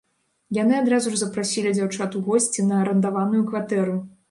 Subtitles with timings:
[0.57, 3.99] Яны адразу ж запрасілі дзяўчат у госці на арандаваную кватэру.